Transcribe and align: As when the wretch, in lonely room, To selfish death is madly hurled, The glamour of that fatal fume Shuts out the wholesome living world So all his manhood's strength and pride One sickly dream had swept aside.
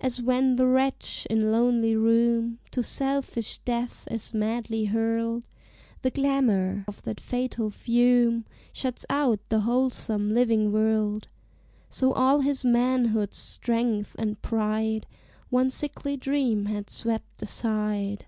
As 0.00 0.20
when 0.20 0.56
the 0.56 0.66
wretch, 0.66 1.26
in 1.30 1.50
lonely 1.50 1.96
room, 1.96 2.58
To 2.72 2.82
selfish 2.82 3.56
death 3.64 4.06
is 4.10 4.34
madly 4.34 4.84
hurled, 4.84 5.48
The 6.02 6.10
glamour 6.10 6.84
of 6.86 7.00
that 7.04 7.20
fatal 7.22 7.70
fume 7.70 8.44
Shuts 8.74 9.06
out 9.08 9.40
the 9.48 9.60
wholesome 9.60 10.34
living 10.34 10.72
world 10.72 11.28
So 11.88 12.12
all 12.12 12.40
his 12.40 12.66
manhood's 12.66 13.38
strength 13.38 14.14
and 14.18 14.38
pride 14.42 15.06
One 15.48 15.70
sickly 15.70 16.18
dream 16.18 16.66
had 16.66 16.90
swept 16.90 17.40
aside. 17.40 18.26